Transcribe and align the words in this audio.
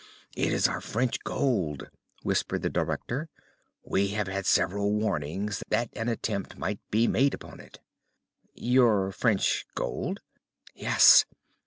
"It 0.35 0.51
is 0.51 0.67
our 0.67 0.81
French 0.81 1.19
gold," 1.23 1.87
whispered 2.23 2.63
the 2.63 2.71
director. 2.71 3.29
"We 3.85 4.07
have 4.17 4.25
had 4.27 4.47
several 4.47 4.91
warnings 4.93 5.61
that 5.69 5.91
an 5.93 6.09
attempt 6.09 6.57
might 6.57 6.79
be 6.89 7.05
made 7.07 7.35
upon 7.35 7.59
it." 7.59 7.79
"Your 8.55 9.11
French 9.11 9.67
gold?" 9.75 10.19
"Yes. 10.73 11.25